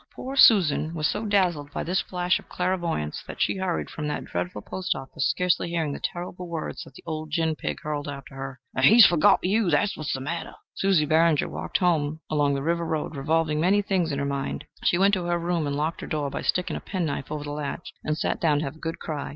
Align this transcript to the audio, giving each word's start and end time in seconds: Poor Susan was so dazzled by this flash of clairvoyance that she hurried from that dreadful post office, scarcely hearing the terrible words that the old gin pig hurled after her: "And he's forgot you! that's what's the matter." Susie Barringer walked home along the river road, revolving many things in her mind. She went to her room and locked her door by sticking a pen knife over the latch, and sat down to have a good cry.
Poor 0.15 0.35
Susan 0.35 0.95
was 0.95 1.07
so 1.07 1.27
dazzled 1.27 1.69
by 1.71 1.83
this 1.83 2.01
flash 2.01 2.39
of 2.39 2.49
clairvoyance 2.49 3.23
that 3.27 3.39
she 3.39 3.57
hurried 3.57 3.87
from 3.87 4.07
that 4.07 4.25
dreadful 4.25 4.59
post 4.63 4.95
office, 4.95 5.29
scarcely 5.29 5.69
hearing 5.69 5.91
the 5.93 5.99
terrible 5.99 6.49
words 6.49 6.83
that 6.83 6.95
the 6.95 7.03
old 7.05 7.29
gin 7.29 7.55
pig 7.55 7.77
hurled 7.83 8.07
after 8.07 8.33
her: 8.33 8.59
"And 8.73 8.83
he's 8.83 9.05
forgot 9.05 9.43
you! 9.43 9.69
that's 9.69 9.95
what's 9.95 10.13
the 10.13 10.19
matter." 10.19 10.55
Susie 10.73 11.05
Barringer 11.05 11.47
walked 11.49 11.77
home 11.77 12.19
along 12.31 12.55
the 12.55 12.63
river 12.63 12.83
road, 12.87 13.15
revolving 13.15 13.59
many 13.61 13.83
things 13.83 14.11
in 14.11 14.17
her 14.17 14.25
mind. 14.25 14.65
She 14.85 14.97
went 14.97 15.13
to 15.13 15.25
her 15.25 15.37
room 15.37 15.67
and 15.67 15.75
locked 15.75 16.01
her 16.01 16.07
door 16.07 16.31
by 16.31 16.41
sticking 16.41 16.75
a 16.75 16.79
pen 16.79 17.05
knife 17.05 17.31
over 17.31 17.43
the 17.43 17.51
latch, 17.51 17.93
and 18.03 18.17
sat 18.17 18.41
down 18.41 18.57
to 18.57 18.63
have 18.65 18.77
a 18.77 18.79
good 18.79 18.97
cry. 18.97 19.29